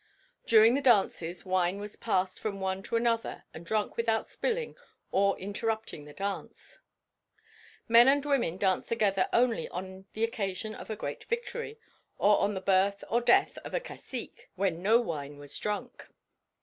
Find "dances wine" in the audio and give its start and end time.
0.81-1.77